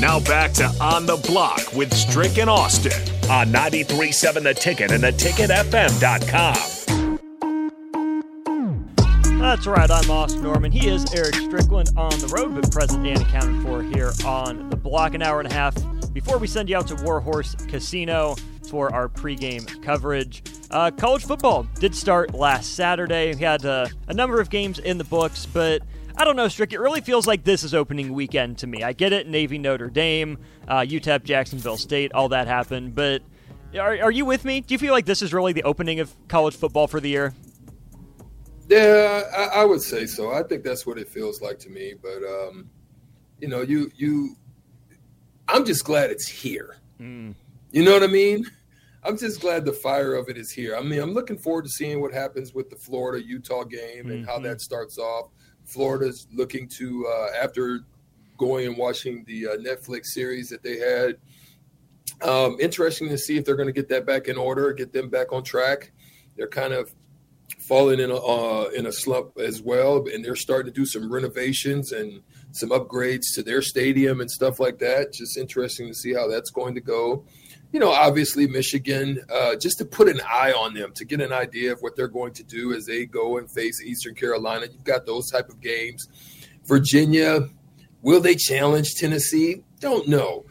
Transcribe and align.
Now 0.00 0.18
back 0.18 0.52
to 0.52 0.64
On 0.80 1.04
the 1.04 1.16
Block 1.26 1.74
with 1.74 1.92
Strick 1.92 2.38
and 2.38 2.48
Austin 2.48 2.98
on 3.30 3.48
93.7 3.48 4.42
The 4.42 4.54
Ticket 4.54 4.92
and 4.92 5.04
theticketfm.com. 5.04 7.18
That's 9.38 9.66
right. 9.66 9.90
I'm 9.90 10.10
Austin 10.10 10.42
Norman. 10.42 10.72
He 10.72 10.88
is 10.88 11.12
Eric 11.12 11.34
Strickland 11.34 11.90
on 11.98 12.18
the 12.18 12.28
road, 12.28 12.54
but 12.54 12.72
present 12.72 13.06
and 13.06 13.20
accounted 13.20 13.62
for 13.62 13.82
here 13.82 14.12
on 14.24 14.70
the 14.70 14.76
block. 14.76 15.12
An 15.12 15.20
hour 15.20 15.38
and 15.38 15.50
a 15.50 15.52
half 15.52 15.74
before 16.14 16.38
we 16.38 16.46
send 16.46 16.70
you 16.70 16.78
out 16.78 16.86
to 16.86 16.94
Warhorse 16.94 17.54
Casino 17.68 18.36
for 18.68 18.92
our 18.94 19.08
pregame 19.08 19.82
coverage. 19.82 20.42
Uh, 20.70 20.90
college 20.90 21.24
football 21.24 21.66
did 21.78 21.94
start 21.94 22.34
last 22.34 22.74
Saturday. 22.74 23.34
We 23.34 23.42
had 23.42 23.64
uh, 23.64 23.86
a 24.08 24.14
number 24.14 24.40
of 24.40 24.50
games 24.50 24.78
in 24.78 24.98
the 24.98 25.04
books, 25.04 25.46
but 25.46 25.82
I 26.16 26.24
don't 26.24 26.36
know, 26.36 26.48
Strick. 26.48 26.72
It 26.72 26.80
really 26.80 27.00
feels 27.00 27.26
like 27.26 27.44
this 27.44 27.64
is 27.64 27.74
opening 27.74 28.12
weekend 28.12 28.58
to 28.58 28.66
me. 28.66 28.82
I 28.82 28.92
get 28.92 29.12
it, 29.12 29.26
Navy, 29.26 29.58
Notre 29.58 29.88
Dame, 29.88 30.38
uh, 30.68 30.80
UTEP, 30.80 31.24
Jacksonville 31.24 31.76
State, 31.76 32.12
all 32.12 32.28
that 32.28 32.46
happened. 32.46 32.94
But 32.94 33.22
are, 33.78 33.98
are 34.02 34.10
you 34.10 34.24
with 34.24 34.44
me? 34.44 34.60
Do 34.60 34.74
you 34.74 34.78
feel 34.78 34.92
like 34.92 35.06
this 35.06 35.22
is 35.22 35.32
really 35.32 35.52
the 35.52 35.62
opening 35.62 36.00
of 36.00 36.12
college 36.28 36.56
football 36.56 36.86
for 36.86 37.00
the 37.00 37.08
year? 37.08 37.34
Yeah, 38.68 39.22
I, 39.36 39.62
I 39.62 39.64
would 39.64 39.82
say 39.82 40.06
so. 40.06 40.32
I 40.32 40.42
think 40.44 40.62
that's 40.62 40.86
what 40.86 40.98
it 40.98 41.08
feels 41.08 41.40
like 41.40 41.58
to 41.60 41.70
me. 41.70 41.94
But 42.00 42.22
um, 42.22 42.70
you 43.40 43.48
know, 43.48 43.62
you 43.62 43.90
you, 43.96 44.36
I'm 45.48 45.64
just 45.64 45.84
glad 45.84 46.10
it's 46.10 46.28
here. 46.28 46.76
Mm. 47.00 47.34
You 47.72 47.84
know 47.84 47.92
what 47.92 48.02
I 48.02 48.08
mean? 48.08 48.44
I'm 49.02 49.16
just 49.16 49.40
glad 49.40 49.64
the 49.64 49.72
fire 49.72 50.14
of 50.14 50.28
it 50.28 50.36
is 50.36 50.50
here. 50.50 50.76
I 50.76 50.82
mean, 50.82 51.00
I'm 51.00 51.14
looking 51.14 51.38
forward 51.38 51.64
to 51.64 51.70
seeing 51.70 52.00
what 52.00 52.12
happens 52.12 52.52
with 52.52 52.68
the 52.68 52.76
Florida 52.76 53.24
Utah 53.24 53.64
game 53.64 54.10
and 54.10 54.22
mm-hmm. 54.22 54.24
how 54.24 54.38
that 54.40 54.60
starts 54.60 54.98
off. 54.98 55.30
Florida's 55.64 56.26
looking 56.32 56.68
to 56.76 57.06
uh, 57.06 57.28
after 57.42 57.80
going 58.36 58.66
and 58.66 58.76
watching 58.76 59.24
the 59.26 59.48
uh, 59.48 59.56
Netflix 59.56 60.06
series 60.06 60.48
that 60.48 60.62
they 60.62 60.78
had. 60.78 61.16
Um, 62.28 62.56
interesting 62.60 63.08
to 63.08 63.16
see 63.16 63.36
if 63.36 63.44
they're 63.44 63.56
going 63.56 63.68
to 63.68 63.72
get 63.72 63.88
that 63.90 64.04
back 64.04 64.28
in 64.28 64.36
order, 64.36 64.72
get 64.72 64.92
them 64.92 65.08
back 65.08 65.32
on 65.32 65.44
track. 65.44 65.92
They're 66.36 66.48
kind 66.48 66.72
of 66.72 66.92
falling 67.60 68.00
in 68.00 68.10
a 68.10 68.16
uh, 68.16 68.70
in 68.76 68.86
a 68.86 68.92
slump 68.92 69.38
as 69.38 69.62
well, 69.62 70.04
and 70.12 70.24
they're 70.24 70.36
starting 70.36 70.72
to 70.72 70.78
do 70.78 70.84
some 70.84 71.10
renovations 71.10 71.92
and 71.92 72.22
some 72.52 72.70
upgrades 72.70 73.34
to 73.34 73.42
their 73.42 73.62
stadium 73.62 74.20
and 74.20 74.30
stuff 74.30 74.58
like 74.58 74.78
that. 74.80 75.12
Just 75.12 75.38
interesting 75.38 75.86
to 75.88 75.94
see 75.94 76.12
how 76.12 76.28
that's 76.28 76.50
going 76.50 76.74
to 76.74 76.80
go 76.80 77.24
you 77.72 77.78
know, 77.78 77.90
obviously 77.90 78.46
Michigan, 78.48 79.20
uh, 79.32 79.54
just 79.56 79.78
to 79.78 79.84
put 79.84 80.08
an 80.08 80.20
eye 80.28 80.52
on 80.52 80.74
them, 80.74 80.92
to 80.94 81.04
get 81.04 81.20
an 81.20 81.32
idea 81.32 81.72
of 81.72 81.80
what 81.80 81.94
they're 81.96 82.08
going 82.08 82.32
to 82.34 82.42
do 82.42 82.72
as 82.72 82.86
they 82.86 83.06
go 83.06 83.38
and 83.38 83.50
face 83.50 83.80
Eastern 83.82 84.14
Carolina. 84.14 84.66
You've 84.70 84.84
got 84.84 85.06
those 85.06 85.30
type 85.30 85.48
of 85.48 85.60
games. 85.60 86.06
Virginia, 86.64 87.48
will 88.02 88.20
they 88.20 88.34
challenge 88.34 88.94
Tennessee? 88.96 89.62
Don't 89.78 90.08
know. 90.08 90.46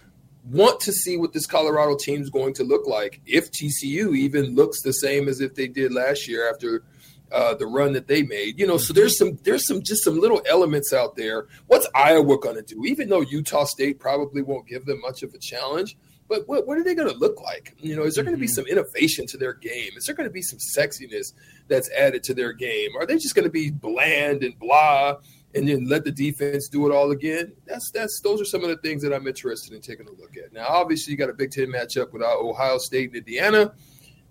Want 0.50 0.80
to 0.82 0.94
see 0.94 1.18
what 1.18 1.34
this 1.34 1.46
Colorado 1.46 1.96
team 1.98 2.22
is 2.22 2.30
going 2.30 2.54
to 2.56 2.64
look 2.64 2.88
like 2.88 3.22
if 3.26 3.52
TCU 3.52 4.16
even 4.18 4.56
looks 4.56 4.82
the 4.82 4.94
same 4.94 5.28
as 5.28 5.42
if 5.42 5.56
they 5.56 5.68
did 5.68 5.94
last 5.94 6.28
year 6.28 6.50
after 6.50 6.84
uh, 7.32 7.54
the 7.54 7.68
run 7.68 7.94
that 7.94 8.08
they 8.08 8.24
made. 8.24 8.60
You 8.60 8.66
know, 8.66 8.78
so 8.78 8.94
there's 8.94 9.18
some 9.18 9.38
there's 9.44 9.68
some 9.68 9.84
just 9.84 10.04
some 10.04 10.20
little 10.20 10.42
elements 10.48 10.94
out 10.94 11.16
there. 11.16 11.48
What's 11.68 11.88
Iowa 11.94 12.40
going 12.40 12.56
to 12.56 12.62
do? 12.62 12.86
Even 12.86 13.10
though 13.10 13.22
Utah 13.22 13.66
State 13.66 14.00
probably 14.00 14.42
won't 14.42 14.68
give 14.68 14.86
them 14.86 15.02
much 15.02 15.22
of 15.22 15.34
a 15.34 15.38
challenge, 15.38 15.96
but 16.30 16.48
what, 16.48 16.68
what 16.68 16.78
are 16.78 16.84
they 16.84 16.94
going 16.94 17.12
to 17.12 17.18
look 17.18 17.42
like? 17.42 17.76
You 17.80 17.96
know, 17.96 18.04
is 18.04 18.14
there 18.14 18.24
mm-hmm. 18.24 18.32
going 18.32 18.40
to 18.40 18.42
be 18.42 18.48
some 18.48 18.66
innovation 18.68 19.26
to 19.28 19.38
their 19.38 19.54
game? 19.54 19.92
Is 19.98 20.06
there 20.06 20.16
going 20.16 20.30
to 20.30 20.34
be 20.34 20.44
some 20.44 20.60
sexiness 20.60 21.34
that's 21.68 21.90
added 21.92 22.24
to 22.24 22.34
their 22.36 22.54
game? 22.54 22.92
Are 22.98 23.06
they 23.06 23.16
just 23.16 23.36
going 23.36 23.46
to 23.46 23.52
be 23.52 23.72
bland 23.72 24.44
and 24.44 24.58
blah 24.60 25.16
and 25.56 25.68
then 25.68 25.90
let 25.90 26.04
the 26.04 26.12
defense 26.12 26.70
do 26.70 26.88
it 26.90 26.94
all 26.94 27.12
again? 27.12 27.54
That's 27.66 27.92
that's 27.92 28.22
those 28.24 28.40
are 28.40 28.46
some 28.46 28.64
of 28.64 28.70
the 28.70 28.78
things 28.78 29.02
that 29.02 29.14
I'm 29.14 29.28
interested 29.28 29.74
in 29.74 29.82
taking 29.82 30.08
a 30.08 30.12
look 30.12 30.38
at. 30.38 30.54
Now, 30.54 30.68
obviously, 30.70 31.12
you 31.12 31.18
got 31.18 31.30
a 31.30 31.34
Big 31.34 31.52
Ten 31.52 31.68
matchup 31.68 32.14
with 32.14 32.22
uh, 32.22 32.38
Ohio 32.38 32.78
State 32.78 33.10
and 33.10 33.18
Indiana. 33.18 33.74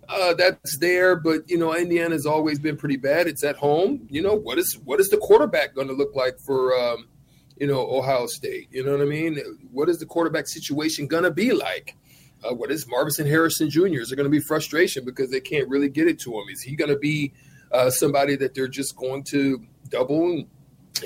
Uh, 0.09 0.33
that's 0.33 0.79
there, 0.79 1.17
but 1.17 1.43
you 1.51 1.59
know 1.59 1.77
Indiana's 1.77 2.25
always 2.25 2.59
been 2.59 2.79
pretty 2.79 2.97
bad. 2.97 3.27
It's 3.27 3.45
at 3.45 3.57
home. 3.57 4.07
You 4.09 4.23
know 4.23 4.35
what 4.35 4.59
is 4.59 4.79
what 4.85 5.01
is 5.01 5.09
the 5.09 5.19
quarterback 5.19 5.75
going 5.75 5.89
to 5.89 5.95
look 5.95 6.15
like 6.15 6.39
for 6.39 6.73
um, 6.79 7.09
you 7.61 7.67
know, 7.67 7.81
Ohio 7.91 8.27
State. 8.27 8.69
You 8.71 8.85
know 8.85 8.93
what 8.93 9.01
I 9.01 9.05
mean? 9.05 9.39
What 9.73 9.89
is 9.89 9.99
the 9.99 10.07
quarterback 10.07 10.47
situation 10.47 11.07
going 11.07 11.25
to 11.25 11.31
be 11.31 11.53
like? 11.53 11.97
Uh, 12.45 12.55
what 12.55 12.71
is 12.71 12.87
Marvin 12.87 13.27
Harrison 13.27 13.69
Jr.? 13.69 14.01
Is 14.01 14.11
there 14.11 14.17
going 14.17 14.25
to 14.25 14.31
be 14.31 14.41
frustration 14.41 15.05
because 15.05 15.31
they 15.31 15.41
can't 15.41 15.69
really 15.69 15.89
get 15.89 16.07
it 16.07 16.21
to 16.21 16.39
him? 16.39 16.49
Is 16.51 16.63
he 16.63 16.77
going 16.77 16.91
to 16.91 16.99
be 16.99 17.33
uh, 17.73 17.91
somebody 17.91 18.37
that 18.37 18.55
they're 18.55 18.69
just 18.69 18.97
going 18.97 19.25
to 19.25 19.61
double 19.91 20.31
and, 20.31 20.47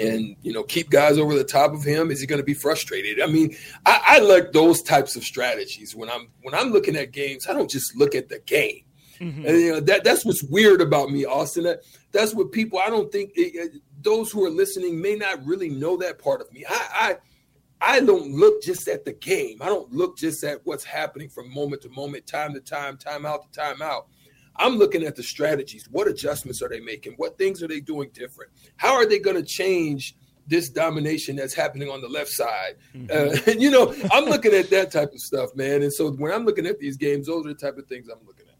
and, 0.01 0.37
you 0.43 0.53
know 0.53 0.63
keep 0.63 0.91
guys 0.91 1.19
over 1.19 1.35
the 1.35 1.45
top 1.45 1.73
of 1.73 1.83
him? 1.83 2.11
Is 2.11 2.21
he 2.21 2.27
going 2.27 2.41
to 2.41 2.45
be 2.45 2.55
frustrated? 2.55 3.21
I 3.21 3.27
mean, 3.27 3.57
I, 3.87 4.01
I 4.05 4.19
like 4.19 4.53
those 4.53 4.83
types 4.83 5.17
of 5.17 5.25
strategies 5.25 5.97
when 5.97 6.11
I'm 6.11 6.29
when 6.43 6.55
I'm 6.55 6.71
looking 6.71 6.97
at 6.97 7.13
games. 7.13 7.47
I 7.49 7.55
don't 7.55 7.71
just 7.71 7.97
look 7.97 8.15
at 8.15 8.29
the 8.29 8.41
game. 8.41 8.85
Mm-hmm. 9.23 9.47
And 9.47 9.61
you 9.61 9.73
know 9.73 9.81
that 9.81 10.03
that's 10.03 10.25
what's 10.25 10.43
weird 10.43 10.81
about 10.81 11.11
me, 11.11 11.25
Austin. 11.25 11.65
That 11.65 11.83
that's 12.11 12.35
what 12.35 12.51
people 12.51 12.81
I 12.81 12.91
don't 12.91 13.13
think 13.13 13.31
it, 13.37 13.81
those 14.01 14.33
who 14.33 14.45
are 14.45 14.51
listening 14.51 15.01
may 15.01 15.15
not 15.15 15.45
really 15.47 15.69
know 15.69 15.97
that 15.99 16.19
part 16.19 16.41
of 16.41 16.53
me. 16.53 16.65
I, 16.69 16.89
I 17.81 17.95
I 17.95 18.01
don't 18.01 18.33
look 18.33 18.63
just 18.63 18.89
at 18.89 19.05
the 19.05 19.13
game. 19.13 19.59
I 19.61 19.67
don't 19.67 19.93
look 19.93 20.17
just 20.17 20.43
at 20.43 20.61
what's 20.65 20.85
happening 20.85 21.29
from 21.29 21.53
moment 21.53 21.83
to 21.83 21.89
moment, 21.91 22.27
time 22.27 22.53
to 22.55 22.61
time, 22.61 22.97
time 22.97 23.25
out 23.25 23.43
to 23.43 23.61
time 23.61 23.81
out. 23.81 24.09
I'm 24.57 24.77
looking 24.77 25.05
at 25.05 25.17
the 25.17 25.23
strategies. 25.23 25.89
What 25.91 26.09
adjustments 26.09 26.63
are 26.63 26.69
they 26.69 26.81
making? 26.81 27.15
What 27.17 27.39
things 27.39 27.63
are 27.63 27.69
they 27.69 27.81
doing 27.81 28.11
different? 28.13 28.51
How 28.77 28.95
are 28.95 29.07
they 29.07 29.19
going 29.19 29.37
to 29.37 29.43
change 29.43 30.17
this 30.47 30.69
domination 30.69 31.37
that's 31.37 31.55
happening 31.55 31.89
on 31.89 32.01
the 32.01 32.09
left 32.09 32.31
side? 32.31 32.75
Mm-hmm. 32.95 33.51
Uh, 33.51 33.53
you 33.59 33.71
know, 33.71 33.95
I'm 34.13 34.25
looking 34.25 34.53
at 34.53 34.71
that 34.71 34.93
type 34.93 35.13
of 35.13 35.21
stuff, 35.21 35.55
man. 35.55 35.83
And 35.83 35.93
so 35.93 36.11
when 36.13 36.33
I'm 36.33 36.45
looking 36.45 36.67
at 36.67 36.79
these 36.79 36.97
games, 36.97 37.27
those 37.27 37.47
are 37.47 37.49
the 37.49 37.55
type 37.55 37.79
of 37.79 37.87
things 37.87 38.09
I'm 38.09 38.25
looking 38.27 38.47
at. 38.47 38.52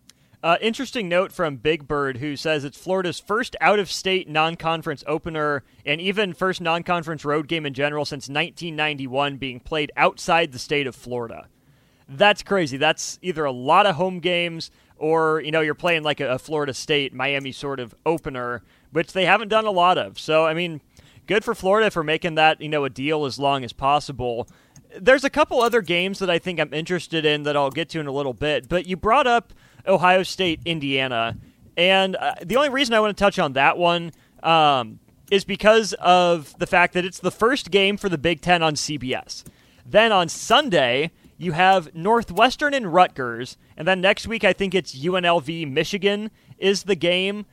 Uh, 0.43 0.57
interesting 0.61 1.09
note 1.09 1.31
from 1.31 1.57
Big 1.57 1.87
Bird, 1.87 2.17
who 2.17 2.35
says 2.35 2.65
it's 2.65 2.77
Florida's 2.77 3.21
first 3.21 3.55
out 3.61 3.79
of 3.79 3.89
state 3.89 4.29
non 4.29 4.57
conference 4.57 5.05
opener 5.07 5.63
and 5.87 6.01
even 6.01 6.33
first 6.33 6.61
non 6.61 6.83
conference 6.83 7.25
road 7.25 7.47
game 7.47 7.65
in 7.65 7.75
general 7.75 8.05
since 8.05 8.29
1991 8.29 9.37
being 9.37 9.61
played 9.61 9.93
outside 9.97 10.51
the 10.51 10.59
state 10.59 10.89
of 10.89 10.97
Florida. 10.97 11.47
That's 12.09 12.43
crazy. 12.43 12.77
That's 12.77 13.21
either 13.23 13.45
a 13.45 13.53
lot 13.53 13.87
of 13.87 13.95
home 13.95 14.19
games 14.19 14.73
or, 14.97 15.41
you 15.45 15.53
know, 15.53 15.61
you're 15.61 15.75
playing 15.75 16.03
like 16.03 16.19
a, 16.19 16.33
a 16.33 16.39
Florida 16.39 16.75
State, 16.75 17.15
Miami 17.15 17.53
sort 17.53 17.79
of 17.79 17.95
opener, 18.05 18.63
which 18.91 19.13
they 19.13 19.25
haven't 19.25 19.49
done 19.49 19.65
a 19.65 19.71
lot 19.71 19.97
of. 19.97 20.19
So, 20.19 20.45
I 20.45 20.55
mean, 20.55 20.81
good 21.29 21.45
for 21.45 21.55
Florida 21.55 21.91
for 21.91 22.03
making 22.03 22.35
that, 22.35 22.61
you 22.61 22.69
know, 22.69 22.85
a 22.85 22.91
deal 22.91 23.25
as 23.25 23.39
long 23.39 23.63
as 23.63 23.73
possible. 23.73 24.49
There's 25.01 25.25
a 25.25 25.31
couple 25.31 25.61
other 25.61 25.81
games 25.81 26.19
that 26.19 26.31
I 26.31 26.39
think 26.39 26.61
I'm 26.61 26.73
interested 26.73 27.25
in 27.25 27.45
that 27.45 27.57
I'll 27.57 27.71
get 27.71 27.89
to 27.91 28.01
in 28.01 28.07
a 28.07 28.13
little 28.13 28.35
bit, 28.35 28.69
but 28.69 28.87
you 28.87 28.97
brought 28.97 29.27
up 29.27 29.53
Ohio 29.87 30.23
State, 30.23 30.61
Indiana. 30.65 31.37
And 31.77 32.17
uh, 32.17 32.35
the 32.43 32.57
only 32.57 32.69
reason 32.69 32.95
I 32.95 33.01
want 33.01 33.17
to 33.17 33.23
touch 33.23 33.39
on 33.39 33.55
that 33.55 33.79
one 33.79 34.13
um, 34.43 34.99
is 35.31 35.45
because 35.45 35.95
of 35.95 36.55
the 36.59 36.67
fact 36.67 36.95
that 36.95 37.05
it's 37.05 37.19
the 37.19 37.31
first 37.31 37.71
game 37.71 37.97
for 37.97 38.09
the 38.09 38.19
Big 38.19 38.41
Ten 38.41 38.63
on 38.63 38.75
CBS. 38.75 39.45
Then 39.85 40.13
on 40.13 40.29
Sunday, 40.29 41.11
you 41.39 41.53
have 41.53 41.95
Northwestern 41.95 42.75
and 42.75 42.93
Rutgers. 42.93 43.57
And 43.77 43.89
then 43.89 44.01
next 44.01 44.29
week, 44.29 44.45
I 44.45 44.53
think 44.53 44.75
it's 44.75 44.95
UNLV, 44.95 45.71
Michigan 45.71 46.31
is 46.59 46.85
the 46.85 46.95
game. 46.95 47.47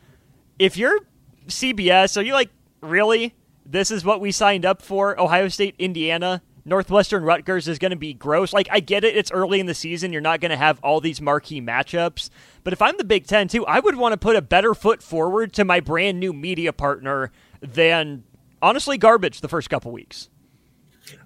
If 0.59 0.77
you're 0.77 0.99
CBS, 1.47 2.17
are 2.17 2.21
you 2.21 2.33
like, 2.33 2.49
really? 2.81 3.35
This 3.65 3.91
is 3.91 4.03
what 4.03 4.21
we 4.21 4.31
signed 4.31 4.65
up 4.65 4.81
for? 4.81 5.19
Ohio 5.19 5.47
State, 5.47 5.75
Indiana? 5.79 6.41
Northwestern 6.69 7.23
Rutgers 7.23 7.67
is 7.67 7.79
going 7.79 7.91
to 7.91 7.97
be 7.97 8.13
gross. 8.13 8.53
Like, 8.53 8.67
I 8.71 8.79
get 8.79 9.03
it, 9.03 9.17
it's 9.17 9.31
early 9.31 9.59
in 9.59 9.65
the 9.65 9.73
season. 9.73 10.13
You're 10.13 10.21
not 10.21 10.39
going 10.39 10.51
to 10.51 10.57
have 10.57 10.79
all 10.81 11.01
these 11.01 11.19
marquee 11.19 11.61
matchups. 11.61 12.29
But 12.63 12.73
if 12.73 12.81
I'm 12.81 12.95
the 12.97 13.03
Big 13.03 13.27
Ten, 13.27 13.47
too, 13.47 13.65
I 13.65 13.79
would 13.79 13.95
want 13.95 14.13
to 14.13 14.17
put 14.17 14.35
a 14.35 14.41
better 14.41 14.73
foot 14.73 15.03
forward 15.03 15.51
to 15.53 15.65
my 15.65 15.79
brand 15.79 16.19
new 16.19 16.31
media 16.31 16.71
partner 16.71 17.31
than, 17.59 18.23
honestly, 18.61 18.97
garbage 18.97 19.41
the 19.41 19.49
first 19.49 19.69
couple 19.69 19.91
weeks. 19.91 20.29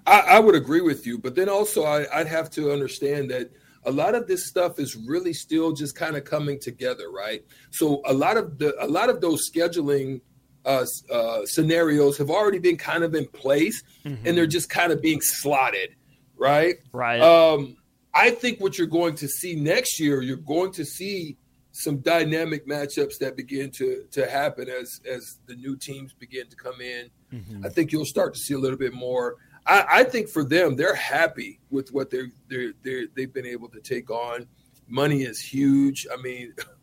I, 0.06 0.20
I 0.20 0.38
would 0.40 0.54
agree 0.54 0.80
with 0.80 1.06
you. 1.06 1.18
But 1.18 1.34
then 1.34 1.48
also, 1.48 1.84
I, 1.84 2.06
I'd 2.12 2.26
have 2.26 2.50
to 2.52 2.72
understand 2.72 3.30
that 3.30 3.50
a 3.84 3.90
lot 3.90 4.14
of 4.14 4.26
this 4.26 4.48
stuff 4.48 4.78
is 4.78 4.96
really 4.96 5.32
still 5.32 5.72
just 5.72 5.94
kind 5.94 6.16
of 6.16 6.24
coming 6.24 6.58
together, 6.58 7.10
right? 7.10 7.44
So 7.70 8.00
a 8.06 8.14
lot 8.14 8.36
of 8.36 8.58
the 8.58 8.74
a 8.82 8.88
lot 8.88 9.10
of 9.10 9.20
those 9.20 9.50
scheduling 9.50 10.22
uh, 10.64 10.84
uh, 11.10 11.40
scenarios 11.44 12.18
have 12.18 12.30
already 12.30 12.58
been 12.58 12.76
kind 12.76 13.04
of 13.04 13.14
in 13.14 13.26
place 13.26 13.82
mm-hmm. 14.04 14.26
and 14.26 14.36
they're 14.36 14.46
just 14.46 14.70
kind 14.70 14.92
of 14.92 15.02
being 15.02 15.20
slotted, 15.20 15.94
right? 16.36 16.76
Right. 16.92 17.20
Um, 17.20 17.76
I 18.14 18.30
think 18.30 18.60
what 18.60 18.78
you're 18.78 18.86
going 18.86 19.16
to 19.16 19.28
see 19.28 19.54
next 19.56 19.98
year, 19.98 20.22
you're 20.22 20.36
going 20.36 20.72
to 20.72 20.84
see 20.84 21.36
some 21.72 21.98
dynamic 21.98 22.68
matchups 22.68 23.18
that 23.18 23.36
begin 23.36 23.68
to 23.68 24.04
to 24.12 24.30
happen 24.30 24.68
as 24.68 25.00
as 25.10 25.38
the 25.46 25.56
new 25.56 25.76
teams 25.76 26.12
begin 26.12 26.46
to 26.48 26.56
come 26.56 26.80
in. 26.80 27.10
Mm-hmm. 27.32 27.66
I 27.66 27.68
think 27.68 27.90
you'll 27.90 28.04
start 28.04 28.32
to 28.34 28.40
see 28.40 28.54
a 28.54 28.58
little 28.58 28.78
bit 28.78 28.94
more. 28.94 29.36
I, 29.66 29.86
I 29.90 30.04
think 30.04 30.28
for 30.28 30.44
them, 30.44 30.76
they're 30.76 30.94
happy 30.94 31.58
with 31.70 31.92
what 31.92 32.10
they're, 32.10 32.30
they're, 32.48 32.72
they're 32.82 33.06
they've 33.16 33.32
been 33.32 33.46
able 33.46 33.68
to 33.70 33.80
take 33.80 34.10
on. 34.10 34.46
Money 34.86 35.22
is 35.22 35.40
huge. 35.40 36.06
I 36.12 36.20
mean, 36.20 36.54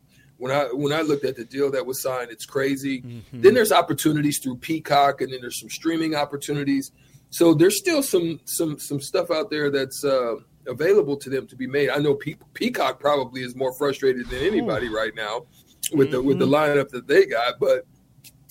when 0.42 0.50
I 0.50 0.64
when 0.72 0.92
I 0.92 1.02
looked 1.02 1.24
at 1.24 1.36
the 1.36 1.44
deal 1.44 1.70
that 1.70 1.86
was 1.86 2.02
signed, 2.02 2.32
it's 2.32 2.46
crazy. 2.46 3.02
Mm-hmm. 3.02 3.42
Then 3.42 3.54
there's 3.54 3.70
opportunities 3.70 4.40
through 4.40 4.56
Peacock, 4.56 5.20
and 5.20 5.32
then 5.32 5.40
there's 5.40 5.60
some 5.60 5.70
streaming 5.70 6.16
opportunities. 6.16 6.90
So 7.30 7.54
there's 7.54 7.78
still 7.78 8.02
some 8.02 8.40
some 8.44 8.76
some 8.80 9.00
stuff 9.00 9.30
out 9.30 9.50
there 9.50 9.70
that's 9.70 10.04
uh, 10.04 10.34
available 10.66 11.16
to 11.18 11.30
them 11.30 11.46
to 11.46 11.54
be 11.54 11.68
made. 11.68 11.90
I 11.90 11.98
know 11.98 12.16
Pe- 12.16 12.34
Peacock 12.54 12.98
probably 12.98 13.42
is 13.42 13.54
more 13.54 13.72
frustrated 13.72 14.28
than 14.30 14.40
anybody 14.40 14.88
right 14.88 15.14
now 15.14 15.46
with 15.92 16.10
the 16.10 16.20
with 16.20 16.40
the 16.40 16.44
mm-hmm. 16.44 16.54
lineup 16.54 16.88
that 16.88 17.06
they 17.06 17.24
got, 17.24 17.60
but 17.60 17.86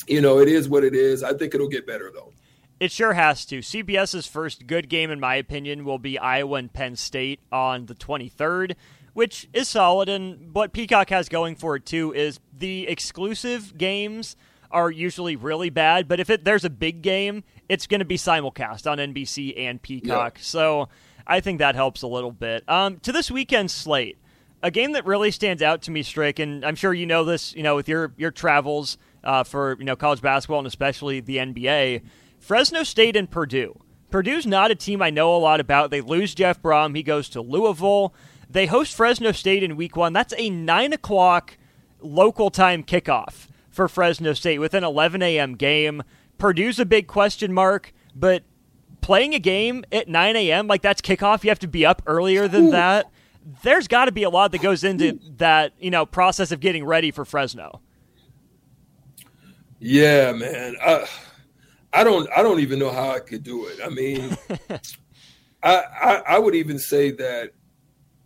you 0.07 0.21
know 0.21 0.39
it 0.39 0.47
is 0.47 0.69
what 0.69 0.85
it 0.85 0.95
is. 0.95 1.23
I 1.23 1.33
think 1.33 1.53
it'll 1.55 1.67
get 1.67 1.85
better 1.85 2.09
though. 2.13 2.31
It 2.79 2.93
sure 2.93 3.11
has 3.11 3.45
to. 3.47 3.59
CBS's 3.59 4.27
first 4.27 4.65
good 4.65 4.87
game, 4.87 5.11
in 5.11 5.19
my 5.19 5.35
opinion, 5.35 5.83
will 5.83 5.99
be 5.99 6.17
Iowa 6.17 6.55
and 6.55 6.71
Penn 6.71 6.95
State 6.95 7.41
on 7.51 7.87
the 7.87 7.95
23rd, 7.95 8.75
which 9.13 9.47
is 9.53 9.67
solid. 9.67 10.09
And 10.09 10.53
what 10.53 10.73
Peacock 10.73 11.09
has 11.09 11.29
going 11.29 11.55
for 11.55 11.75
it 11.75 11.85
too 11.85 12.13
is 12.13 12.39
the 12.57 12.87
exclusive 12.87 13.77
games 13.77 14.35
are 14.71 14.89
usually 14.89 15.35
really 15.35 15.69
bad, 15.69 16.07
but 16.07 16.19
if 16.19 16.29
it, 16.29 16.45
there's 16.45 16.63
a 16.63 16.69
big 16.69 17.01
game, 17.01 17.43
it's 17.67 17.87
going 17.87 17.99
to 17.99 18.05
be 18.05 18.17
simulcast 18.17 18.89
on 18.89 18.97
NBC 18.97 19.53
and 19.57 19.81
Peacock. 19.81 20.37
Yeah. 20.37 20.43
So 20.43 20.89
I 21.27 21.41
think 21.41 21.59
that 21.59 21.75
helps 21.75 22.01
a 22.01 22.07
little 22.07 22.31
bit. 22.31 22.67
Um, 22.69 22.97
to 22.99 23.11
this 23.11 23.29
weekend 23.29 23.69
slate, 23.69 24.17
a 24.63 24.71
game 24.71 24.93
that 24.93 25.05
really 25.05 25.31
stands 25.31 25.61
out 25.61 25.81
to 25.83 25.91
me, 25.91 26.03
Strick, 26.03 26.39
and 26.39 26.63
I'm 26.63 26.75
sure 26.75 26.93
you 26.93 27.05
know 27.05 27.23
this, 27.23 27.53
you 27.55 27.63
know, 27.63 27.75
with 27.75 27.89
your 27.89 28.13
your 28.17 28.31
travels 28.31 28.97
uh, 29.23 29.43
for 29.43 29.75
you 29.79 29.85
know 29.85 29.95
college 29.95 30.21
basketball 30.21 30.59
and 30.59 30.67
especially 30.67 31.19
the 31.19 31.37
NBA. 31.37 32.03
Fresno 32.39 32.83
State 32.83 33.15
and 33.15 33.29
Purdue. 33.29 33.79
Purdue's 34.09 34.45
not 34.45 34.71
a 34.71 34.75
team 34.75 35.01
I 35.01 35.09
know 35.09 35.35
a 35.35 35.37
lot 35.37 35.59
about. 35.59 35.89
They 35.89 36.01
lose 36.01 36.35
Jeff 36.35 36.61
Brohm. 36.61 36.95
He 36.95 37.03
goes 37.03 37.29
to 37.29 37.41
Louisville. 37.41 38.13
They 38.51 38.65
host 38.65 38.95
Fresno 38.95 39.31
State 39.31 39.63
in 39.63 39.77
week 39.77 39.95
one. 39.95 40.11
That's 40.11 40.33
a 40.37 40.49
9 40.49 40.93
o'clock 40.93 41.57
local 42.01 42.49
time 42.49 42.83
kickoff 42.83 43.47
for 43.69 43.87
Fresno 43.87 44.33
State 44.33 44.59
with 44.59 44.73
an 44.73 44.83
11 44.83 45.21
a.m. 45.21 45.55
game. 45.55 46.03
Purdue's 46.37 46.77
a 46.77 46.85
big 46.85 47.07
question 47.07 47.53
mark, 47.53 47.93
but 48.13 48.43
playing 48.99 49.33
a 49.33 49.39
game 49.39 49.85
at 49.91 50.09
9 50.09 50.35
a.m., 50.35 50.67
like 50.67 50.81
that's 50.81 51.01
kickoff, 51.01 51.45
you 51.45 51.49
have 51.49 51.59
to 51.59 51.67
be 51.67 51.85
up 51.85 52.01
earlier 52.05 52.49
than 52.49 52.67
Ooh. 52.67 52.71
that. 52.71 53.09
There's 53.63 53.87
got 53.87 54.05
to 54.05 54.11
be 54.11 54.23
a 54.23 54.29
lot 54.29 54.51
that 54.51 54.61
goes 54.61 54.83
into 54.83 55.17
that, 55.37 55.71
you 55.79 55.89
know, 55.89 56.05
process 56.05 56.51
of 56.51 56.59
getting 56.59 56.83
ready 56.83 57.11
for 57.11 57.23
Fresno. 57.23 57.79
Yeah, 59.79 60.33
man. 60.33 60.75
I, 60.83 61.07
I 61.93 62.03
don't 62.03 62.29
I 62.35 62.43
don't 62.43 62.59
even 62.59 62.77
know 62.77 62.91
how 62.91 63.09
I 63.09 63.19
could 63.19 63.43
do 63.43 63.65
it. 63.65 63.79
I 63.83 63.89
mean, 63.89 64.37
I, 65.63 65.83
I 66.01 66.23
I 66.27 66.39
would 66.39 66.53
even 66.53 66.77
say 66.77 67.09
that 67.11 67.53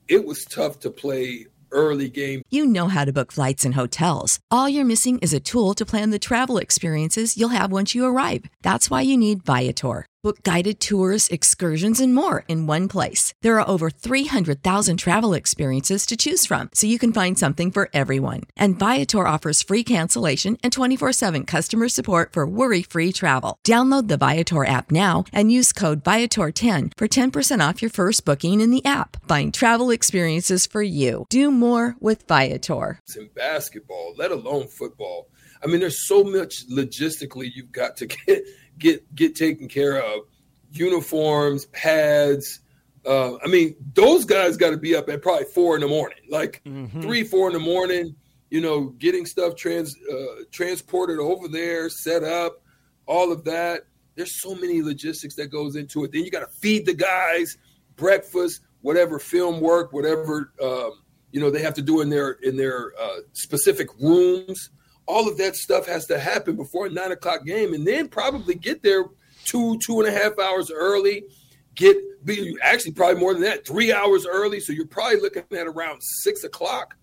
it 0.07 0.25
was 0.25 0.45
tough 0.45 0.79
to 0.81 0.89
play 0.89 1.47
early 1.71 2.09
game. 2.09 2.41
You 2.49 2.65
know 2.65 2.87
how 2.87 3.05
to 3.05 3.13
book 3.13 3.31
flights 3.31 3.65
and 3.65 3.75
hotels. 3.75 4.39
All 4.49 4.69
you're 4.69 4.85
missing 4.85 5.19
is 5.19 5.33
a 5.33 5.39
tool 5.39 5.73
to 5.75 5.85
plan 5.85 6.09
the 6.09 6.19
travel 6.19 6.57
experiences 6.57 7.37
you'll 7.37 7.49
have 7.49 7.71
once 7.71 7.93
you 7.93 8.05
arrive. 8.05 8.45
That's 8.61 8.89
why 8.89 9.01
you 9.01 9.17
need 9.17 9.43
Viator. 9.43 10.05
Book 10.25 10.41
guided 10.41 10.79
tours, 10.79 11.27
excursions, 11.27 11.99
and 11.99 12.15
more 12.15 12.45
in 12.47 12.65
one 12.65 12.87
place. 12.87 13.35
There 13.43 13.59
are 13.59 13.69
over 13.69 13.91
300,000 13.91 14.97
travel 14.97 15.35
experiences 15.35 16.03
to 16.07 16.17
choose 16.17 16.47
from, 16.47 16.71
so 16.73 16.87
you 16.87 16.97
can 16.97 17.13
find 17.13 17.37
something 17.37 17.69
for 17.69 17.89
everyone. 17.93 18.41
And 18.57 18.79
Viator 18.79 19.27
offers 19.27 19.61
free 19.61 19.83
cancellation 19.83 20.57
and 20.63 20.73
24 20.73 21.13
7 21.13 21.45
customer 21.45 21.87
support 21.89 22.33
for 22.33 22.47
worry 22.47 22.81
free 22.81 23.13
travel. 23.13 23.59
Download 23.63 24.07
the 24.07 24.17
Viator 24.17 24.65
app 24.65 24.91
now 24.91 25.25
and 25.31 25.51
use 25.51 25.71
code 25.71 26.03
Viator10 26.03 26.93
for 26.97 27.07
10% 27.07 27.69
off 27.69 27.83
your 27.83 27.91
first 27.91 28.25
booking 28.25 28.61
in 28.61 28.71
the 28.71 28.83
app. 28.83 29.17
Find 29.27 29.53
travel 29.53 29.91
experiences 29.91 30.65
for 30.65 30.81
you. 30.81 31.27
Do 31.29 31.51
more 31.51 31.97
with 31.99 32.27
Viator. 32.27 32.99
In 33.15 33.29
basketball, 33.35 34.15
let 34.17 34.31
alone 34.31 34.69
football. 34.69 35.27
I 35.63 35.67
mean, 35.67 35.81
there's 35.81 36.07
so 36.07 36.23
much 36.23 36.67
logistically 36.67 37.51
you've 37.53 37.71
got 37.71 37.97
to 37.97 38.07
get 38.07 38.43
get 38.77 39.13
get 39.15 39.35
taken 39.35 39.67
care 39.67 39.97
of. 39.97 40.21
Uniforms, 40.71 41.65
pads. 41.67 42.59
Uh, 43.05 43.37
I 43.37 43.47
mean, 43.47 43.75
those 43.93 44.25
guys 44.25 44.57
got 44.57 44.71
to 44.71 44.77
be 44.77 44.95
up 44.95 45.09
at 45.09 45.21
probably 45.21 45.45
four 45.45 45.75
in 45.75 45.81
the 45.81 45.87
morning, 45.87 46.17
like 46.29 46.61
mm-hmm. 46.65 47.01
three, 47.01 47.23
four 47.23 47.47
in 47.47 47.53
the 47.53 47.59
morning. 47.59 48.15
You 48.49 48.61
know, 48.61 48.85
getting 48.97 49.25
stuff 49.25 49.55
trans 49.55 49.95
uh, 50.11 50.43
transported 50.51 51.19
over 51.19 51.47
there, 51.47 51.89
set 51.89 52.23
up, 52.23 52.61
all 53.05 53.31
of 53.31 53.43
that. 53.45 53.81
There's 54.15 54.41
so 54.41 54.55
many 54.55 54.81
logistics 54.81 55.35
that 55.35 55.47
goes 55.47 55.75
into 55.75 56.03
it. 56.03 56.11
Then 56.11 56.23
you 56.23 56.31
got 56.31 56.39
to 56.39 56.57
feed 56.59 56.85
the 56.85 56.93
guys 56.93 57.57
breakfast, 57.95 58.61
whatever 58.81 59.19
film 59.19 59.59
work, 59.59 59.93
whatever 59.93 60.53
um, 60.61 60.91
you 61.31 61.39
know 61.39 61.49
they 61.49 61.61
have 61.61 61.73
to 61.75 61.81
do 61.81 62.01
in 62.01 62.09
their 62.09 62.31
in 62.31 62.55
their 62.55 62.93
uh, 62.99 63.17
specific 63.33 63.89
rooms 63.99 64.69
all 65.07 65.27
of 65.27 65.37
that 65.37 65.55
stuff 65.55 65.85
has 65.87 66.05
to 66.07 66.19
happen 66.19 66.55
before 66.55 66.87
a 66.87 66.89
nine 66.89 67.11
o'clock 67.11 67.45
game, 67.45 67.73
and 67.73 67.85
then 67.85 68.07
probably 68.07 68.55
get 68.55 68.83
there 68.83 69.05
two, 69.43 69.77
two 69.85 69.99
and 69.99 70.07
a 70.07 70.11
half 70.11 70.37
hours 70.39 70.71
early. 70.71 71.23
Get 71.75 71.97
be 72.23 72.57
actually 72.61 72.93
probably 72.93 73.19
more 73.19 73.33
than 73.33 73.43
that, 73.43 73.67
three 73.67 73.93
hours 73.93 74.25
early. 74.25 74.59
So 74.59 74.73
you're 74.73 74.87
probably 74.87 75.19
looking 75.19 75.43
at 75.51 75.67
around 75.67 75.99
six 76.01 76.43
o'clock 76.43 76.95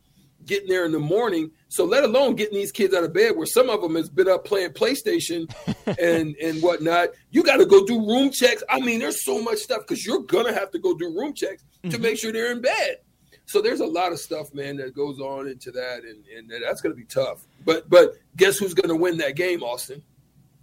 getting 0.46 0.68
there 0.68 0.84
in 0.84 0.92
the 0.92 0.98
morning. 0.98 1.50
So 1.68 1.84
let 1.84 2.04
alone 2.04 2.34
getting 2.34 2.54
these 2.54 2.72
kids 2.72 2.94
out 2.94 3.04
of 3.04 3.12
bed, 3.12 3.36
where 3.36 3.46
some 3.46 3.70
of 3.70 3.80
them 3.80 3.94
has 3.96 4.08
been 4.08 4.28
up 4.28 4.44
playing 4.44 4.70
PlayStation 4.70 5.52
and 5.98 6.36
and 6.36 6.62
whatnot. 6.62 7.10
You 7.30 7.42
got 7.42 7.58
to 7.58 7.66
go 7.66 7.84
do 7.84 8.06
room 8.06 8.30
checks. 8.30 8.62
I 8.68 8.80
mean, 8.80 9.00
there's 9.00 9.24
so 9.24 9.42
much 9.42 9.58
stuff 9.58 9.82
because 9.86 10.04
you're 10.04 10.22
gonna 10.22 10.52
have 10.52 10.70
to 10.72 10.78
go 10.78 10.94
do 10.94 11.14
room 11.16 11.34
checks 11.34 11.62
mm-hmm. 11.62 11.90
to 11.90 11.98
make 11.98 12.18
sure 12.18 12.32
they're 12.32 12.52
in 12.52 12.60
bed. 12.60 12.98
So 13.46 13.60
there's 13.60 13.80
a 13.80 13.86
lot 13.86 14.12
of 14.12 14.18
stuff, 14.18 14.54
man, 14.54 14.76
that 14.76 14.94
goes 14.94 15.18
on 15.20 15.48
into 15.48 15.70
that, 15.72 16.02
and, 16.04 16.24
and 16.36 16.62
that's 16.62 16.80
going 16.80 16.94
to 16.94 16.96
be 16.96 17.04
tough. 17.04 17.46
But 17.64 17.88
but 17.90 18.14
guess 18.36 18.58
who's 18.58 18.74
going 18.74 18.88
to 18.88 18.96
win 18.96 19.18
that 19.18 19.36
game, 19.36 19.62
Austin? 19.62 20.02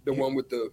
The 0.04 0.12
one 0.12 0.34
with 0.34 0.48
the 0.48 0.72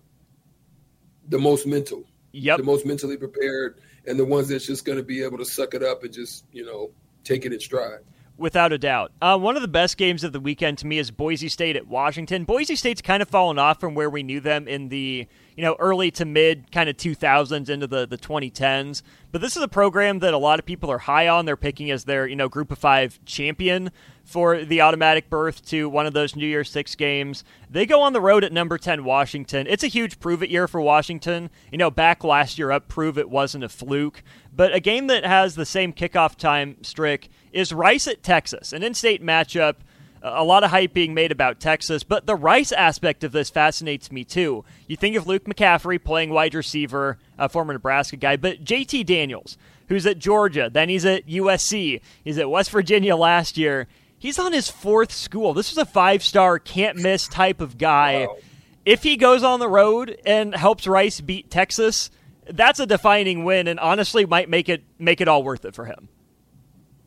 the 1.30 1.38
most 1.38 1.68
mental, 1.68 2.04
yep, 2.31 2.57
the 2.57 2.63
most 2.63 2.86
mentally 2.86 3.18
prepared, 3.18 3.80
and 4.06 4.18
the 4.18 4.25
ones 4.25 4.48
that's 4.48 4.65
just 4.65 4.86
going 4.86 4.98
to 4.98 5.04
be 5.04 5.24
able 5.24 5.38
to 5.38 5.45
suck 5.45 5.74
it 5.74 5.83
up 5.83 6.04
and 6.04 6.13
just 6.13 6.45
you 6.51 6.65
know 6.65 6.92
take 7.24 7.45
it 7.45 7.54
in 7.54 7.59
stride. 7.59 8.00
Without 8.38 8.71
a 8.71 8.77
doubt. 8.77 9.12
Uh, 9.19 9.38
one 9.38 9.56
of 9.56 9.63
the 9.63 9.68
best 9.68 9.98
games 9.98 10.24
of 10.24 10.31
the 10.31 10.39
weekend 10.39 10.77
to 10.80 10.88
me 10.88 11.00
is 11.00 11.10
Boise 11.10 11.50
State 11.50 11.75
at 11.75 11.88
Washington. 11.88 12.45
Boise 12.45 12.75
State's 12.75 13.01
kind 13.01 13.24
of 13.24 13.27
fallen 13.27 13.57
off 13.57 13.80
from 13.80 13.95
where 13.95 14.12
we 14.12 14.21
knew 14.21 14.39
them 14.39 14.68
in 14.68 14.89
the 14.89 15.27
you 15.57 15.63
know, 15.63 15.75
early 15.80 16.12
to 16.12 16.24
mid 16.24 16.71
kind 16.71 16.88
of 16.88 16.95
2000s 16.95 17.68
into 17.68 17.88
the, 17.88 18.06
the 18.06 18.18
2010s. 18.18 19.01
But 19.31 19.42
this 19.42 19.57
is 19.57 19.63
a 19.63 19.68
program 19.68 20.19
that 20.19 20.33
a 20.33 20.38
lot 20.38 20.59
of 20.59 20.65
people 20.65 20.92
are 20.92 21.00
high 21.00 21.27
on. 21.27 21.45
They're 21.45 21.57
picking 21.57 21.89
as 21.89 22.06
their, 22.06 22.27
you 22.27 22.36
know, 22.36 22.48
group 22.48 22.71
of 22.71 22.77
five 22.77 23.19
champion 23.25 23.92
for 24.24 24.63
the 24.63 24.81
automatic 24.81 25.31
berth 25.31 25.65
to 25.65 25.89
one 25.89 26.06
of 26.06 26.13
those 26.13 26.36
New 26.36 26.45
Year's 26.45 26.69
Six 26.69 26.94
games. 26.94 27.44
They 27.71 27.88
go 27.88 28.01
on 28.01 28.13
the 28.13 28.21
road 28.21 28.44
at 28.44 28.54
number 28.54 28.77
10 28.77 29.04
Washington. 29.04 29.65
It's 29.68 29.83
a 29.83 29.88
huge 29.88 30.19
prove 30.19 30.44
it 30.44 30.51
year 30.51 30.68
for 30.68 30.80
Washington. 30.80 31.50
You 31.71 31.80
know, 31.80 31.89
back 31.89 32.24
last 32.24 32.60
year 32.60 32.71
up, 32.71 32.88
prove 32.88 33.18
it 33.18 33.30
wasn't 33.30 33.63
a 33.63 33.69
fluke. 33.69 34.21
But 34.56 34.75
a 34.75 34.80
game 34.80 35.07
that 35.07 35.25
has 35.25 35.56
the 35.56 35.65
same 35.65 35.92
kickoff 35.92 36.36
time, 36.36 36.77
Strick, 36.84 37.29
is 37.51 37.74
Rice 37.74 38.08
at 38.08 38.22
Texas, 38.22 38.74
an 38.74 38.84
in 38.84 38.93
state 38.93 39.24
matchup 39.24 39.77
a 40.21 40.43
lot 40.43 40.63
of 40.63 40.71
hype 40.71 40.93
being 40.93 41.13
made 41.13 41.31
about 41.31 41.59
Texas, 41.59 42.03
but 42.03 42.25
the 42.25 42.36
Rice 42.36 42.71
aspect 42.71 43.24
of 43.24 43.31
this 43.31 43.50
fascinates 43.50 44.12
me 44.12 44.24
too. 44.24 44.65
You 44.88 44.95
think 44.95 45.15
of 45.15 45.27
Luke 45.27 45.45
McCaffrey 45.45 46.03
playing 46.03 46.31
wide 46.31 46.53
receiver, 46.53 47.17
a 47.38 47.50
former 47.50 47.74
Nebraska 47.74 48.17
guy, 48.17 48.36
but 48.38 48.63
JT 48.63 49.05
Daniels, 49.05 49.57
who's 49.88 50.05
at 50.05 50.19
Georgia, 50.19 50.69
then 50.71 50.89
he's 50.89 51.05
at 51.05 51.27
USC, 51.27 52.01
he's 52.24 52.38
at 52.38 52.50
West 52.50 52.71
Virginia 52.71 53.15
last 53.15 53.57
year. 53.57 53.88
He's 54.19 54.39
on 54.39 54.51
his 54.51 54.69
fourth 54.69 55.12
school. 55.12 55.53
This 55.53 55.71
is 55.71 55.77
a 55.77 55.86
five 55.86 56.24
star, 56.24 56.57
can't 56.57 56.97
miss 56.97 57.27
type 57.27 57.62
of 57.62 57.77
guy. 57.77 58.25
Wow. 58.25 58.38
If 58.83 59.03
he 59.03 59.15
goes 59.15 59.43
on 59.43 59.59
the 59.59 59.69
road 59.69 60.17
and 60.25 60.55
helps 60.55 60.88
Rice 60.88 61.21
beat 61.21 61.51
Texas, 61.51 62.09
that's 62.50 62.79
a 62.79 62.88
defining 62.88 63.43
win, 63.43 63.67
and 63.67 63.79
honestly 63.79 64.25
might 64.25 64.50
make 64.50 64.69
it 64.69 64.83
make 64.97 65.21
it 65.21 65.27
all 65.27 65.43
worth 65.43 65.65
it 65.65 65.75
for 65.75 65.86
him. 65.86 66.09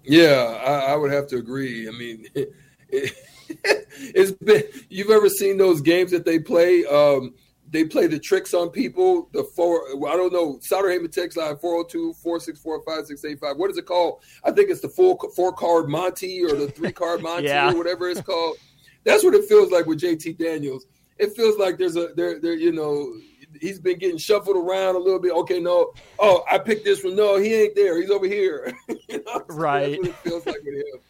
Yeah, 0.04 0.60
I, 0.64 0.92
I 0.92 0.96
would 0.96 1.10
have 1.10 1.26
to 1.28 1.36
agree. 1.36 1.88
I 1.88 1.92
mean. 1.92 2.26
it's 2.92 4.32
been 4.32 4.62
you've 4.88 5.10
ever 5.10 5.28
seen 5.28 5.56
those 5.56 5.80
games 5.80 6.10
that 6.10 6.24
they 6.24 6.38
play? 6.38 6.84
Um, 6.86 7.34
they 7.70 7.84
play 7.84 8.06
the 8.06 8.18
tricks 8.18 8.52
on 8.52 8.70
people 8.70 9.28
the 9.32 9.44
four 9.44 9.82
i 10.08 10.16
don't 10.16 10.32
know 10.32 10.58
Sauter 10.60 10.88
Heyman 10.88 11.12
text 11.12 11.36
line 11.36 11.56
402-464-5685 11.56 13.56
what 13.56 13.70
is 13.70 13.78
it 13.78 13.86
called? 13.86 14.22
I 14.44 14.50
think 14.50 14.70
it's 14.70 14.80
the 14.80 14.88
full 14.88 15.18
four 15.34 15.52
card 15.52 15.88
monty 15.88 16.42
or 16.42 16.54
the 16.54 16.68
three 16.68 16.92
card 16.92 17.22
monty 17.22 17.48
yeah. 17.48 17.72
or 17.72 17.76
whatever 17.76 18.08
it's 18.08 18.20
called. 18.20 18.56
That's 19.04 19.24
what 19.24 19.34
it 19.34 19.48
feels 19.48 19.70
like 19.70 19.86
with 19.86 20.00
jt 20.00 20.38
daniels. 20.38 20.86
It 21.18 21.34
feels 21.34 21.58
like 21.58 21.78
there's 21.78 21.96
a 21.96 22.08
there 22.16 22.40
there 22.40 22.54
you 22.54 22.72
know 22.72 23.12
he's 23.60 23.80
been 23.80 23.98
getting 23.98 24.18
shuffled 24.18 24.56
around 24.56 24.96
a 24.96 24.98
little 24.98 25.20
bit. 25.20 25.32
Okay 25.32 25.60
no. 25.60 25.92
Oh 26.18 26.44
i 26.50 26.58
picked 26.58 26.84
this 26.84 27.04
one. 27.04 27.16
No 27.16 27.38
he 27.38 27.54
ain't 27.54 27.74
there. 27.74 28.00
He's 28.00 28.10
over 28.10 28.26
here. 28.26 28.72
You 29.08 29.24
know? 29.24 29.42
right. 29.48 29.98
it 30.00 30.14
feels 30.18 30.46
like 30.46 30.62
with 30.64 30.74
him. 30.74 31.00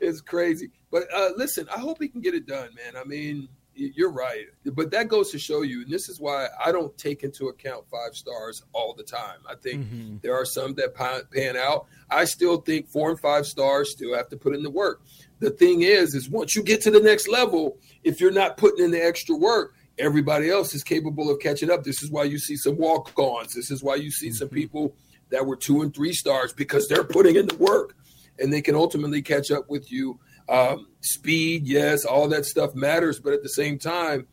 It's 0.00 0.22
crazy 0.22 0.70
but 0.92 1.12
uh, 1.12 1.30
listen, 1.36 1.66
I 1.74 1.80
hope 1.80 2.00
he 2.00 2.06
can 2.06 2.20
get 2.20 2.34
it 2.34 2.46
done, 2.46 2.68
man. 2.76 3.00
I 3.00 3.04
mean, 3.04 3.48
you're 3.74 4.12
right, 4.12 4.44
but 4.74 4.90
that 4.90 5.08
goes 5.08 5.30
to 5.30 5.38
show 5.38 5.62
you, 5.62 5.80
and 5.80 5.90
this 5.90 6.10
is 6.10 6.20
why 6.20 6.48
I 6.62 6.70
don't 6.70 6.96
take 6.98 7.24
into 7.24 7.48
account 7.48 7.86
five 7.90 8.14
stars 8.14 8.62
all 8.74 8.92
the 8.92 9.02
time. 9.02 9.38
I 9.48 9.54
think 9.54 9.86
mm-hmm. 9.86 10.16
there 10.20 10.34
are 10.36 10.44
some 10.44 10.74
that 10.74 10.94
pan 10.94 11.56
out. 11.56 11.86
I 12.10 12.26
still 12.26 12.58
think 12.58 12.86
four 12.88 13.08
and 13.08 13.18
five 13.18 13.46
stars 13.46 13.90
still 13.90 14.14
have 14.14 14.28
to 14.28 14.36
put 14.36 14.54
in 14.54 14.62
the 14.62 14.70
work. 14.70 15.00
The 15.38 15.50
thing 15.50 15.80
is, 15.80 16.14
is 16.14 16.28
once 16.28 16.54
you 16.54 16.62
get 16.62 16.82
to 16.82 16.90
the 16.90 17.00
next 17.00 17.26
level, 17.26 17.78
if 18.04 18.20
you're 18.20 18.30
not 18.30 18.58
putting 18.58 18.84
in 18.84 18.90
the 18.90 19.02
extra 19.02 19.34
work, 19.34 19.74
everybody 19.98 20.50
else 20.50 20.74
is 20.74 20.84
capable 20.84 21.30
of 21.30 21.40
catching 21.40 21.70
up. 21.70 21.82
This 21.82 22.02
is 22.02 22.10
why 22.10 22.24
you 22.24 22.38
see 22.38 22.56
some 22.56 22.76
walk 22.76 23.18
ons. 23.18 23.54
This 23.54 23.70
is 23.70 23.82
why 23.82 23.94
you 23.94 24.10
see 24.10 24.30
some 24.30 24.48
mm-hmm. 24.48 24.56
people 24.56 24.94
that 25.30 25.46
were 25.46 25.56
two 25.56 25.80
and 25.80 25.94
three 25.94 26.12
stars 26.12 26.52
because 26.52 26.88
they're 26.88 27.04
putting 27.04 27.36
in 27.36 27.46
the 27.46 27.56
work 27.56 27.96
and 28.38 28.52
they 28.52 28.60
can 28.60 28.74
ultimately 28.74 29.22
catch 29.22 29.50
up 29.50 29.70
with 29.70 29.90
you. 29.90 30.18
Um, 30.48 30.88
speed, 31.00 31.66
yes, 31.66 32.04
all 32.04 32.28
that 32.28 32.44
stuff 32.44 32.74
matters, 32.74 33.20
but 33.20 33.32
at 33.32 33.42
the 33.42 33.48
same 33.48 33.78
time, 33.78 34.26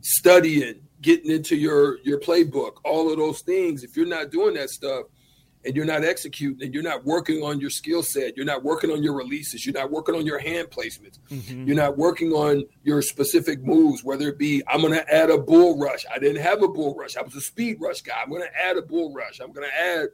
studying, 0.00 0.80
getting 1.00 1.30
into 1.30 1.56
your 1.56 1.98
your 2.04 2.20
playbook, 2.20 2.76
all 2.84 3.10
of 3.10 3.18
those 3.18 3.40
things. 3.42 3.82
If 3.82 3.96
you're 3.96 4.06
not 4.06 4.30
doing 4.30 4.54
that 4.54 4.70
stuff, 4.70 5.06
and 5.64 5.76
you're 5.76 5.84
not 5.84 6.04
executing 6.04 6.62
and 6.62 6.72
you're 6.72 6.82
not 6.82 7.04
working 7.04 7.42
on 7.42 7.60
your 7.60 7.70
skill 7.70 8.02
set, 8.02 8.36
you're 8.36 8.46
not 8.46 8.62
working 8.62 8.90
on 8.90 9.02
your 9.02 9.14
releases, 9.14 9.66
you're 9.66 9.74
not 9.74 9.90
working 9.90 10.14
on 10.14 10.24
your 10.24 10.38
hand 10.38 10.68
placements, 10.70 11.18
mm-hmm. 11.30 11.66
you're 11.66 11.76
not 11.76 11.96
working 11.96 12.32
on 12.32 12.64
your 12.84 13.02
specific 13.02 13.62
moves, 13.62 14.04
whether 14.04 14.28
it 14.28 14.38
be 14.38 14.62
I'm 14.68 14.80
going 14.80 14.92
to 14.94 15.14
add 15.14 15.30
a 15.30 15.38
bull 15.38 15.78
rush. 15.78 16.04
I 16.12 16.18
didn't 16.18 16.42
have 16.42 16.62
a 16.62 16.68
bull 16.68 16.94
rush. 16.94 17.16
I 17.16 17.22
was 17.22 17.34
a 17.34 17.40
speed 17.40 17.78
rush 17.80 18.02
guy. 18.02 18.14
I'm 18.22 18.30
going 18.30 18.42
to 18.42 18.58
add 18.58 18.76
a 18.76 18.82
bull 18.82 19.12
rush. 19.12 19.40
I'm 19.40 19.52
going 19.52 19.68
to 19.68 19.78
add, 19.80 20.08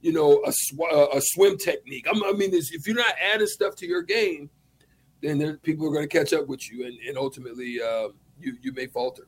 you 0.00 0.12
know, 0.12 0.42
a, 0.46 0.52
sw- 0.52 1.14
a 1.14 1.20
swim 1.20 1.56
technique. 1.56 2.06
I'm, 2.08 2.22
i 2.22 2.32
mean, 2.32 2.50
if 2.52 2.86
you're 2.86 2.96
not 2.96 3.14
adding 3.34 3.46
stuff 3.46 3.76
to 3.76 3.86
your 3.86 4.02
game, 4.02 4.50
then 5.22 5.38
there, 5.38 5.56
people 5.58 5.86
are 5.86 5.92
going 5.92 6.08
to 6.08 6.18
catch 6.18 6.32
up 6.32 6.46
with 6.48 6.70
you, 6.70 6.86
and, 6.86 6.98
and 7.06 7.16
ultimately 7.16 7.80
uh, 7.80 8.08
you 8.38 8.56
you 8.62 8.72
may 8.72 8.86
falter. 8.86 9.26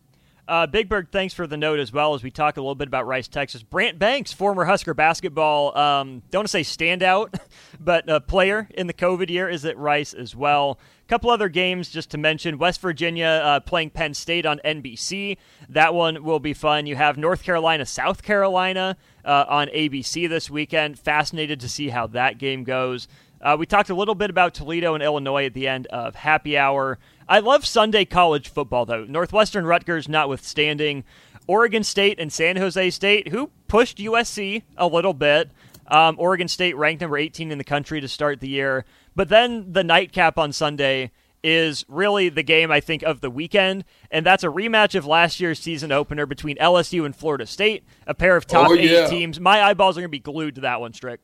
Uh, 0.48 0.66
Big 0.66 0.88
Bird, 0.88 1.12
thanks 1.12 1.32
for 1.32 1.46
the 1.46 1.56
note 1.56 1.78
as 1.78 1.92
well 1.92 2.14
as 2.14 2.24
we 2.24 2.30
talk 2.30 2.56
a 2.56 2.60
little 2.60 2.74
bit 2.74 2.88
about 2.88 3.06
Rice, 3.06 3.28
Texas. 3.28 3.62
Brant 3.62 3.98
Banks, 3.98 4.32
former 4.32 4.64
Husker 4.64 4.92
basketball, 4.92 5.76
um, 5.78 6.22
don't 6.30 6.40
want 6.40 6.48
to 6.48 6.62
say 6.62 6.62
standout, 6.62 7.38
but 7.80 8.08
a 8.08 8.20
player 8.20 8.68
in 8.74 8.88
the 8.88 8.92
COVID 8.92 9.30
year 9.30 9.48
is 9.48 9.64
at 9.64 9.78
Rice 9.78 10.12
as 10.12 10.34
well. 10.34 10.80
A 11.06 11.08
couple 11.08 11.30
other 11.30 11.48
games 11.48 11.90
just 11.90 12.10
to 12.10 12.18
mention 12.18 12.58
West 12.58 12.80
Virginia 12.80 13.40
uh, 13.44 13.60
playing 13.60 13.90
Penn 13.90 14.14
State 14.14 14.44
on 14.44 14.60
NBC. 14.64 15.36
That 15.68 15.94
one 15.94 16.24
will 16.24 16.40
be 16.40 16.54
fun. 16.54 16.86
You 16.86 16.96
have 16.96 17.16
North 17.16 17.44
Carolina, 17.44 17.86
South 17.86 18.22
Carolina 18.22 18.96
uh, 19.24 19.44
on 19.48 19.68
ABC 19.68 20.28
this 20.28 20.50
weekend. 20.50 20.98
Fascinated 20.98 21.60
to 21.60 21.68
see 21.68 21.90
how 21.90 22.08
that 22.08 22.38
game 22.38 22.64
goes. 22.64 23.06
Uh, 23.42 23.56
we 23.58 23.66
talked 23.66 23.90
a 23.90 23.94
little 23.94 24.14
bit 24.14 24.30
about 24.30 24.54
Toledo 24.54 24.94
and 24.94 25.02
Illinois 25.02 25.46
at 25.46 25.54
the 25.54 25.66
end 25.66 25.86
of 25.88 26.14
Happy 26.14 26.56
Hour. 26.56 26.98
I 27.28 27.40
love 27.40 27.66
Sunday 27.66 28.04
college 28.04 28.48
football, 28.48 28.86
though. 28.86 29.04
Northwestern 29.04 29.66
Rutgers 29.66 30.08
notwithstanding. 30.08 31.04
Oregon 31.48 31.82
State 31.82 32.20
and 32.20 32.32
San 32.32 32.56
Jose 32.56 32.90
State, 32.90 33.28
who 33.28 33.50
pushed 33.66 33.98
USC 33.98 34.62
a 34.76 34.86
little 34.86 35.14
bit. 35.14 35.50
Um, 35.88 36.14
Oregon 36.18 36.46
State 36.46 36.76
ranked 36.76 37.00
number 37.00 37.18
18 37.18 37.50
in 37.50 37.58
the 37.58 37.64
country 37.64 38.00
to 38.00 38.06
start 38.06 38.40
the 38.40 38.48
year. 38.48 38.84
But 39.16 39.28
then 39.28 39.72
the 39.72 39.82
nightcap 39.82 40.38
on 40.38 40.52
Sunday 40.52 41.10
is 41.42 41.84
really 41.88 42.28
the 42.28 42.44
game, 42.44 42.70
I 42.70 42.78
think, 42.78 43.02
of 43.02 43.20
the 43.20 43.30
weekend. 43.30 43.84
And 44.10 44.24
that's 44.24 44.44
a 44.44 44.48
rematch 44.48 44.94
of 44.94 45.04
last 45.04 45.40
year's 45.40 45.58
season 45.58 45.90
opener 45.90 46.26
between 46.26 46.56
LSU 46.58 47.04
and 47.04 47.14
Florida 47.14 47.46
State, 47.46 47.84
a 48.06 48.14
pair 48.14 48.36
of 48.36 48.46
top 48.46 48.70
oh, 48.70 48.74
yeah. 48.74 49.04
eight 49.04 49.10
teams. 49.10 49.40
My 49.40 49.60
eyeballs 49.62 49.98
are 49.98 50.00
going 50.00 50.08
to 50.08 50.10
be 50.10 50.20
glued 50.20 50.54
to 50.54 50.60
that 50.60 50.80
one, 50.80 50.92
Strick. 50.92 51.20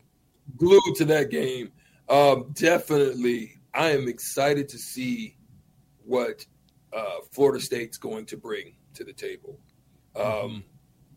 Glued 0.56 0.96
to 0.96 1.04
that 1.04 1.30
game. 1.30 1.70
Um, 2.08 2.50
definitely. 2.54 3.58
I 3.74 3.90
am 3.90 4.08
excited 4.08 4.68
to 4.70 4.78
see 4.78 5.36
what 6.04 6.44
uh, 6.92 7.20
Florida 7.30 7.62
State's 7.62 7.98
going 7.98 8.24
to 8.26 8.36
bring 8.36 8.74
to 8.94 9.04
the 9.04 9.12
table. 9.12 9.58
Um, 10.16 10.64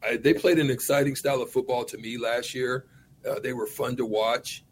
I, 0.04 0.18
they 0.18 0.34
played 0.34 0.60
an 0.60 0.70
exciting 0.70 1.16
style 1.16 1.42
of 1.42 1.50
football 1.50 1.86
to 1.86 1.98
me 1.98 2.18
last 2.18 2.54
year. 2.54 2.88
Uh, 3.28 3.40
they 3.40 3.54
were 3.54 3.68
fun 3.68 3.96
to 3.98 4.06
watch, 4.06 4.64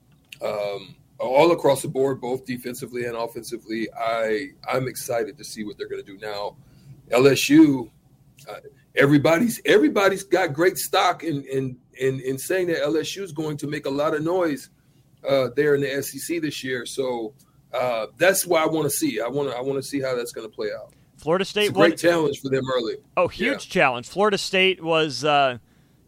um, 0.41 0.95
all 1.19 1.51
across 1.51 1.81
the 1.81 1.87
board, 1.87 2.19
both 2.19 2.45
defensively 2.45 3.05
and 3.05 3.15
offensively. 3.15 3.87
I 3.97 4.47
I'm 4.67 4.87
excited 4.87 5.37
to 5.37 5.43
see 5.43 5.63
what 5.63 5.77
they're 5.77 5.87
going 5.87 6.03
to 6.03 6.11
do 6.11 6.17
now. 6.17 6.55
LSU, 7.11 7.89
uh, 8.49 8.55
everybody's 8.95 9.61
everybody's 9.65 10.23
got 10.23 10.53
great 10.53 10.77
stock 10.77 11.23
in 11.23 11.43
in 11.43 11.77
in, 11.99 12.19
in 12.21 12.37
saying 12.37 12.67
that 12.67 12.83
LSU 12.83 13.21
is 13.21 13.31
going 13.31 13.57
to 13.57 13.67
make 13.67 13.85
a 13.85 13.89
lot 13.89 14.15
of 14.15 14.23
noise 14.23 14.69
uh, 15.27 15.49
there 15.55 15.75
in 15.75 15.81
the 15.81 16.01
SEC 16.01 16.41
this 16.41 16.63
year. 16.63 16.85
So 16.85 17.33
uh, 17.73 18.07
that's 18.17 18.45
why 18.45 18.63
I 18.63 18.67
want 18.67 18.85
to 18.85 18.89
see. 18.89 19.21
I 19.21 19.27
want 19.27 19.49
to 19.49 19.55
I 19.55 19.61
want 19.61 19.81
to 19.81 19.83
see 19.83 20.01
how 20.01 20.15
that's 20.15 20.31
going 20.31 20.49
to 20.49 20.53
play 20.53 20.69
out. 20.71 20.93
Florida 21.17 21.43
State, 21.43 21.63
it's 21.63 21.69
a 21.71 21.73
great 21.73 21.97
challenge 21.97 22.39
for 22.39 22.49
them 22.49 22.63
early. 22.73 22.95
Oh, 23.17 23.27
huge 23.27 23.65
yeah. 23.67 23.81
challenge! 23.81 24.07
Florida 24.07 24.37
State 24.37 24.81
was 24.81 25.23
uh, 25.23 25.57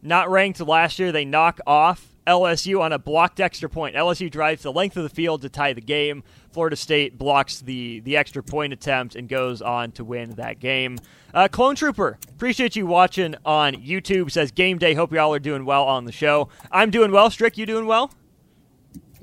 not 0.00 0.30
ranked 0.30 0.60
last 0.60 0.98
year. 0.98 1.12
They 1.12 1.26
knock 1.26 1.60
off 1.66 2.12
LSU 2.26 2.80
on 2.80 2.92
a 2.92 2.98
blocked 2.98 3.40
extra 3.40 3.68
point. 3.68 3.96
LSU 3.96 4.30
drives 4.30 4.62
the 4.62 4.72
length 4.72 4.96
of 4.96 5.02
the 5.02 5.08
field 5.08 5.42
to 5.42 5.48
tie 5.48 5.72
the 5.72 5.80
game. 5.80 6.22
Florida 6.50 6.76
State 6.76 7.18
blocks 7.18 7.60
the 7.60 8.00
the 8.00 8.16
extra 8.16 8.42
point 8.42 8.72
attempt 8.72 9.14
and 9.14 9.28
goes 9.28 9.60
on 9.60 9.92
to 9.92 10.04
win 10.04 10.30
that 10.30 10.58
game. 10.58 10.98
Uh, 11.34 11.48
Clone 11.48 11.74
Trooper, 11.74 12.18
appreciate 12.28 12.74
you 12.74 12.86
watching 12.86 13.34
on 13.44 13.74
YouTube. 13.74 14.30
Says 14.30 14.50
game 14.50 14.78
day. 14.78 14.94
Hope 14.94 15.12
y'all 15.12 15.32
are 15.34 15.38
doing 15.38 15.64
well 15.64 15.84
on 15.84 16.04
the 16.04 16.12
show. 16.12 16.48
I'm 16.70 16.90
doing 16.90 17.12
well. 17.12 17.30
Strick, 17.30 17.58
you 17.58 17.66
doing 17.66 17.86
well? 17.86 18.10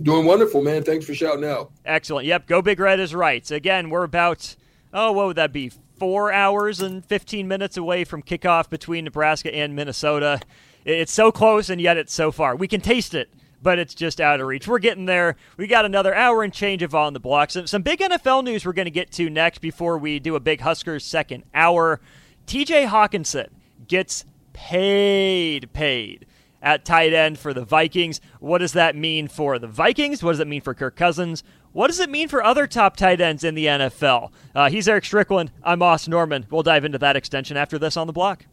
Doing 0.02 0.26
wonderful, 0.26 0.62
man. 0.62 0.84
Thanks 0.84 1.06
for 1.06 1.14
shouting 1.14 1.44
out. 1.44 1.72
Excellent. 1.86 2.26
Yep, 2.26 2.48
Go 2.48 2.62
Big 2.62 2.80
Red 2.80 3.00
is 3.00 3.14
right. 3.14 3.50
Again, 3.52 3.90
we're 3.90 4.04
about, 4.04 4.56
oh, 4.94 5.12
what 5.12 5.28
would 5.28 5.36
that 5.36 5.52
be? 5.52 5.72
Four 5.98 6.32
hours 6.32 6.80
and 6.80 7.04
15 7.04 7.48
minutes 7.48 7.76
away 7.76 8.06
from 8.06 8.24
kickoff 8.24 8.70
between 8.70 9.04
Nebraska 9.04 9.54
and 9.54 9.76
Minnesota. 9.76 10.40
It's 10.86 11.12
so 11.12 11.32
close, 11.34 11.70
and 11.70 11.82
yet 11.82 11.98
it's 11.98 12.14
so 12.14 12.32
far. 12.32 12.56
We 12.56 12.70
can 12.70 12.80
taste 12.80 13.14
it, 13.14 13.30
but 13.62 13.78
it's 13.78 13.94
just 13.94 14.22
out 14.22 14.40
of 14.40 14.48
reach. 14.48 14.70
We're 14.70 14.80
getting 14.80 15.06
there. 15.06 15.36
We 15.58 15.68
got 15.68 15.84
another 15.84 16.16
hour 16.16 16.44
and 16.44 16.54
change 16.54 16.82
of 16.82 16.96
on 16.96 17.12
the 17.12 17.20
block. 17.20 17.52
Some, 17.52 17.68
some 17.68 17.82
big 17.82 18.00
NFL 18.00 18.46
news 18.46 18.66
we're 18.66 18.72
going 18.72 18.86
to 18.86 18.92
get 18.92 19.12
to 19.14 19.30
next 19.30 19.60
before 19.60 19.98
we 19.98 20.20
do 20.20 20.36
a 20.36 20.40
big 20.40 20.62
Huskers 20.62 21.04
second 21.04 21.44
hour. 21.54 22.00
TJ 22.48 22.88
Hockenson 22.88 23.50
gets 23.90 24.24
paid, 24.54 25.74
paid 25.74 26.26
at 26.62 26.86
tight 26.86 27.14
end 27.14 27.40
for 27.40 27.54
the 27.54 27.64
Vikings. 27.64 28.22
What 28.40 28.60
does 28.60 28.74
that 28.74 28.96
mean 28.96 29.28
for 29.28 29.60
the 29.60 29.68
Vikings? 29.68 30.24
What 30.24 30.32
does 30.32 30.40
it 30.40 30.48
mean 30.48 30.62
for 30.62 30.74
Kirk 30.74 30.96
Cousins? 30.96 31.44
What 31.72 31.88
does 31.88 32.00
it 32.00 32.10
mean 32.10 32.28
for 32.28 32.44
other 32.44 32.66
top 32.66 32.98
tight 32.98 33.22
ends 33.22 33.44
in 33.44 33.56
the 33.56 33.68
NFL? 33.68 34.32
Uh, 34.56 34.70
he's 34.70 34.88
Eric 34.88 35.06
Strickland. 35.06 35.52
I'm 35.64 35.80
Moss 35.80 36.08
Norman. 36.08 36.48
We'll 36.50 36.64
dive 36.64 36.84
into 36.84 36.98
that 36.98 37.16
extension 37.16 37.58
after 37.58 37.78
this 37.78 37.96
on 37.96 38.08
the 38.08 38.14
block. 38.14 38.46